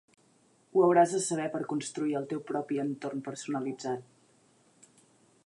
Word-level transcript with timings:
Ho 0.77 0.81
hauràs 0.85 1.13
de 1.15 1.19
saber 1.25 1.45
per 1.55 1.61
construir 1.73 2.15
el 2.21 2.25
teu 2.33 2.41
propi 2.53 2.81
entorn 2.85 3.23
personalitzat. 3.29 4.99